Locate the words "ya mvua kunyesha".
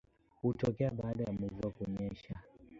1.23-2.35